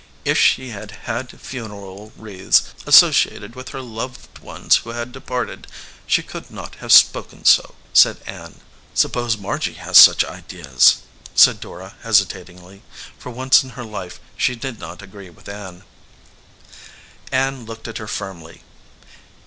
[0.25, 4.89] "If she had had funeral wreaths associated with 90 VALUE RECEIVED her loved ones who
[4.89, 5.67] had departed,
[6.07, 8.61] she could not have spoken so," said Ann.
[8.95, 11.03] "Suppose Margy has such ideas/*
[11.35, 12.81] said Dora, hesitatingly.
[13.19, 15.83] For once in her life she did not agree with Ann.
[17.31, 18.63] Ann looked at her firmly.